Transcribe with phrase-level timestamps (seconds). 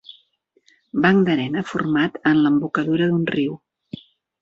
[1.03, 3.59] Banc d'arena format en l'embocadura d'un riu.